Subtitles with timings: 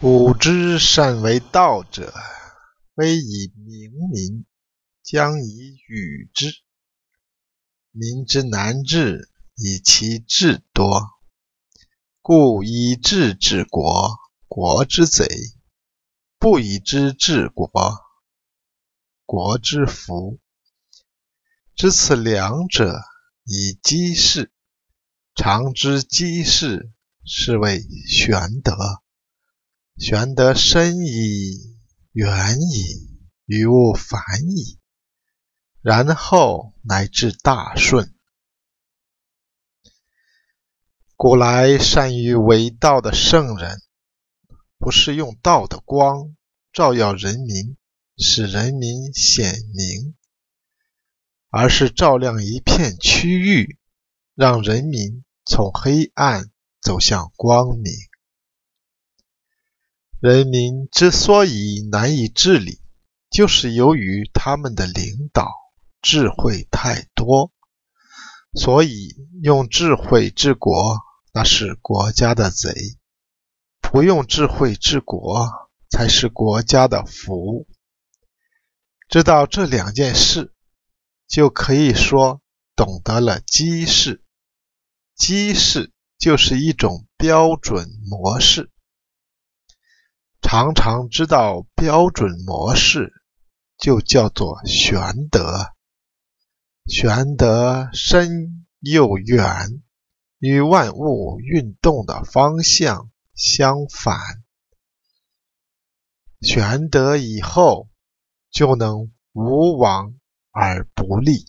[0.00, 2.10] 古之善为道者，
[2.96, 4.46] 非以明民，
[5.02, 6.54] 将以愚之。
[7.90, 11.02] 民之难治，以其智多。
[12.22, 14.16] 故以智治国，
[14.48, 15.26] 国之贼；
[16.38, 17.70] 不以知治国，
[19.26, 20.40] 国之福。
[21.76, 23.02] 知此两者，
[23.44, 24.50] 以积事。
[25.34, 26.90] 常知积事，
[27.22, 28.74] 是谓玄德。
[30.00, 31.76] 玄德深矣，
[32.12, 34.78] 远矣，于物反矣，
[35.82, 38.14] 然后乃至大顺。
[41.16, 43.82] 古来善于为道的圣人，
[44.78, 46.34] 不是用道的光
[46.72, 47.76] 照耀人民，
[48.16, 50.16] 使人民显明，
[51.50, 53.78] 而是照亮一片区域，
[54.34, 57.92] 让人民从黑暗走向光明。
[60.20, 62.82] 人民之所以难以治理，
[63.30, 65.50] 就是由于他们的领导
[66.02, 67.50] 智慧太多，
[68.52, 70.98] 所以用智慧治国，
[71.32, 72.98] 那是国家的贼；
[73.80, 75.48] 不用智慧治国，
[75.88, 77.66] 才是国家的福。
[79.08, 80.52] 知道这两件事，
[81.26, 82.42] 就可以说
[82.76, 84.22] 懂得了机事。
[85.16, 88.70] 机事就是一种标准模式。
[90.52, 93.12] 常常知道标准模式，
[93.78, 95.70] 就叫做玄德。
[96.86, 99.80] 玄德深又远，
[100.40, 104.18] 与万物运动的方向相反。
[106.40, 107.88] 玄德以后，
[108.50, 110.14] 就能无往
[110.50, 111.46] 而不利。